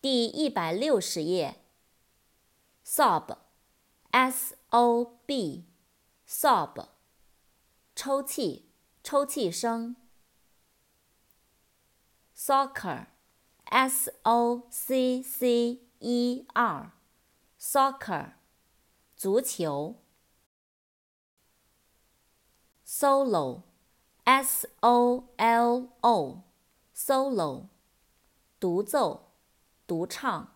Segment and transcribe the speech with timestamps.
[0.00, 1.56] 第一百六十页。
[2.82, 6.86] sob，s o b，sob，
[7.94, 8.70] 抽泣，
[9.04, 9.94] 抽泣声。
[12.34, 18.32] soccer，s o c c e r，soccer，
[19.14, 19.96] 足球。
[22.86, 27.68] solo，s o l o，solo，
[28.58, 29.29] 独奏、
[29.90, 30.54] 独唱、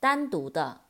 [0.00, 0.86] 单独的。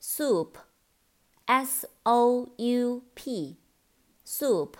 [0.00, 4.74] soup，s o u p，soup，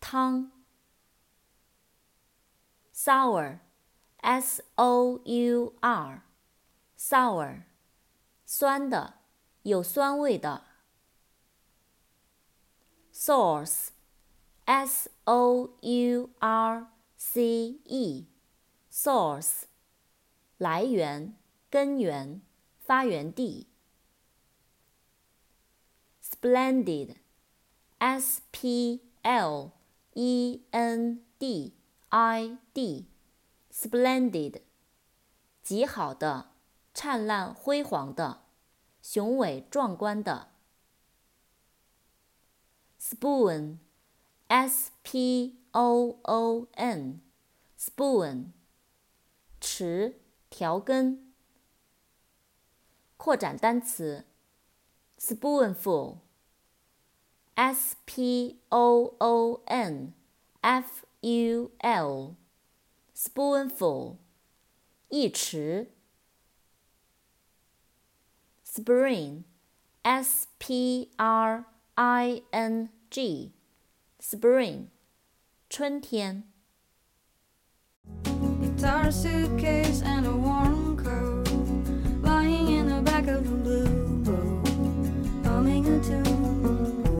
[0.00, 0.50] 汤。
[2.92, 7.62] sour，s o u r，sour，
[8.44, 9.20] 酸的，
[9.62, 10.64] 有酸味的。
[13.14, 18.31] source，s o u r c e
[18.92, 19.62] Source，
[20.58, 21.34] 来源、
[21.70, 22.42] 根源、
[22.78, 23.66] 发源地。
[26.22, 29.70] splendid，s p l
[30.12, 31.72] e n d
[32.10, 34.60] i d，splendid，
[35.62, 36.50] 极好的，
[36.92, 38.44] 灿烂辉煌的，
[39.00, 40.48] 雄伟壮观的。
[43.00, 48.52] spoon，s p o o n，spoon，
[49.74, 50.16] 匙、
[50.50, 51.32] 调羹。
[53.16, 54.26] 扩展单词
[55.18, 56.18] ，spoonful，s
[58.04, 60.12] p o o n
[60.60, 62.36] f u l，spoonful，
[65.08, 65.86] 一匙。
[68.66, 71.64] spring，s p r
[71.94, 74.88] i n G，spring，
[75.70, 76.51] 春天。
[78.84, 80.02] our suitcase